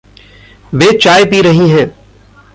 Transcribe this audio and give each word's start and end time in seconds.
वे 0.73 0.91
चाय 0.97 1.25
पी 1.25 1.41
रहीं 1.41 1.69
हैं। 1.69 1.95